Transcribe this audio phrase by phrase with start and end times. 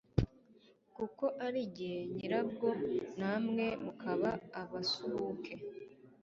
[0.95, 2.67] kuko ari jye nyirabwo
[3.19, 4.29] namwe mukaba
[4.61, 5.55] abasuhuke